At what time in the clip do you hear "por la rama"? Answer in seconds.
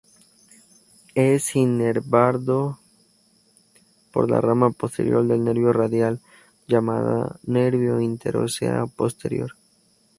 4.11-4.71